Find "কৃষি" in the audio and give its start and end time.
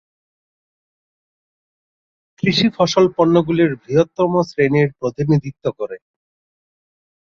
2.39-2.67